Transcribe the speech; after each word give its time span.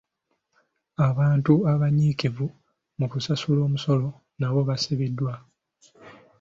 Abantu 1.07 1.53
abanyiikivu 1.73 2.45
mu 2.97 3.05
kusasula 3.11 3.59
omusolo 3.67 4.07
nabo 4.39 4.59
baasiimiddwa. 4.67 5.33